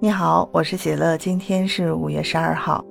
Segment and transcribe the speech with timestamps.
[0.00, 1.18] 你好，我是喜乐。
[1.18, 2.84] 今天是五月十二号。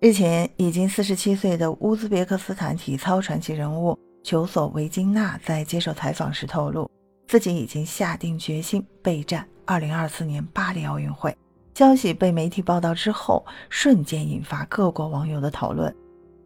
[0.00, 6.90] 日前，已经四十七岁的乌兹别克斯坦体操传奇人物球索维金娜在接受采访时透露，
[7.28, 11.32] 自己已经下定决心备战二零二四年巴黎奥运会。
[11.76, 15.94] 消息被媒体报道之后，瞬间引发各国网友的讨论，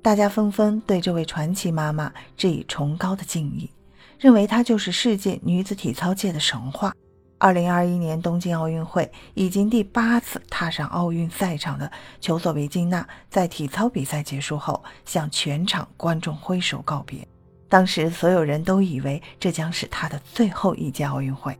[0.03, 3.71] 大家纷纷对这位传奇妈妈致以崇高的敬意。
[4.19, 6.93] 认为她就是世界女子体操界的神话。
[7.43, 11.91] 二零二一年东京奥运会已经第八次踏上奥运赛场的
[12.21, 17.27] 球索维金娜，在体操比赛结束后向全场观众挥手告别。
[17.69, 21.59] 当时所有人都以为这将是她的最后一届奥运会。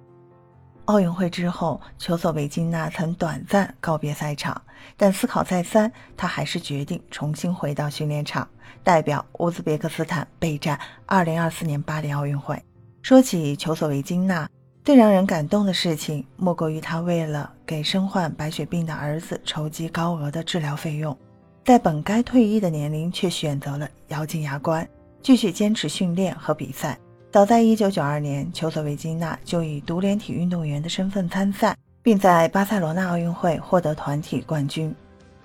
[0.85, 4.63] 奥运会之后，球索维金娜曾短暂告别赛场，
[4.97, 8.49] 但思考再三，她还是决定重新回到训练场，
[8.85, 12.63] 代表乌兹别克斯坦备战2024年巴黎奥运会。
[13.03, 14.49] 说起球索维金娜，
[14.85, 21.17] 最让人感动的事情，莫过于他为了给身患白血病的儿子筹集高额的治疗费用，
[21.65, 24.87] 在本该退役的年龄，却选择了咬紧牙关，
[25.23, 26.99] 继续坚持训练和比赛。
[27.31, 34.93] 早在1992年，丘索维金娜就以独联体运动员的身份参赛，并在巴塞罗那奥运会获得团体冠军。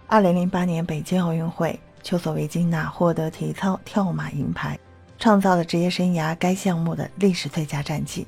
[0.10, 4.80] 2008年北京奥运会，丘索维金娜获得体操跳马银牌，
[5.20, 8.26] 创造了职业生涯该项目的历史最佳战绩。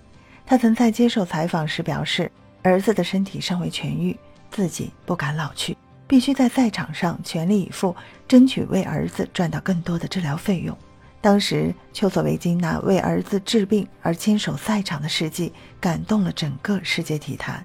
[0.50, 2.32] 他曾在接受采访时表示
[2.64, 4.18] ：“儿子的身体尚未痊愈，
[4.50, 7.96] 自己不敢老去，必须在赛场上全力以赴，
[8.28, 10.76] 争取为儿子赚到更多的治疗费用。”
[11.22, 17.64] 当时，丘索维金娜为儿子治病而坚守赛场的事迹，感动了整个世界体坛。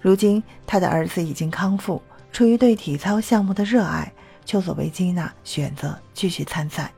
[0.00, 2.00] 如今，他的儿子已经康复，
[2.32, 4.10] 出于对体操项目的热爱，
[4.46, 6.90] 丘索维金娜选择继续参赛。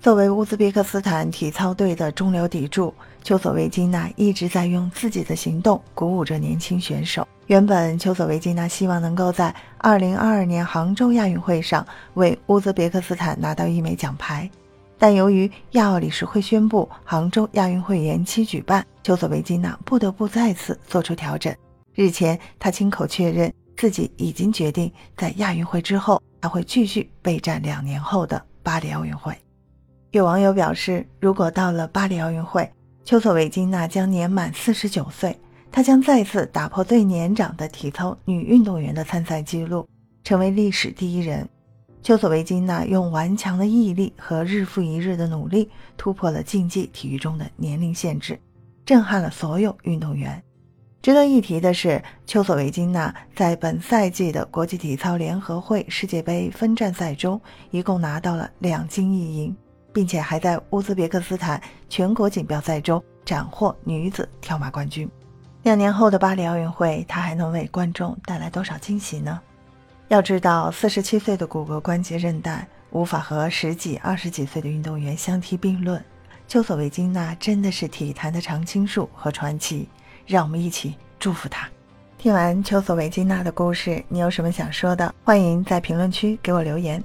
[0.00, 7.26] 作为乌兹别克斯坦体操队的中流砥柱，丘索维金娜一直在用自己的行动鼓舞着年轻选手。
[7.48, 14.48] 原本，丘索维金娜希望能够在2022年杭州亚运会上为乌兹别克斯坦拿到一枚奖牌。
[15.00, 21.52] 但由于亚奥理事会宣布杭州亚运会延期举办，丘索维金娜不得不再次做出调整。
[21.92, 29.36] 日前，她亲口确认自己已经决定在亚运会之后，还会继续备战两年后的巴黎奥运会。
[30.10, 32.70] 有网友表示，如果到了巴黎奥运会，
[33.04, 35.38] 丘索维金娜将年满四十九岁，
[35.70, 39.86] 她将再次打破最年长的体操女运动员的参赛纪录，
[40.24, 41.46] 成为历史第一人。
[42.02, 48.40] 丘索维金娜用顽强的毅力和日复一日的努力，突破了竞技体育中的年龄限制，
[48.86, 50.42] 震撼了所有运动员。
[51.02, 57.38] 值得一提的是，丘索维金娜在本赛季的国际体操联合会世界杯分站赛中，
[57.70, 59.56] 一共拿到了两金一银，
[59.92, 65.08] 并且还在乌兹别克斯坦全国锦标赛中斩获女子跳马冠军。
[65.64, 69.40] 两年后的巴黎奥运会，她还能为观众带来多少惊喜呢？
[70.08, 76.02] 要知道，四十七岁的骨骼关节韧带无法和十几、二十几岁的运动员相提并论。
[76.46, 79.86] 丘索维金娜真的是体坛的常青树和传奇，
[80.26, 81.68] 让我们一起祝福她。
[82.16, 85.14] 听完丘索维金娜的故事，你有什么想说的？
[85.22, 87.04] 欢迎在评论区给我留言。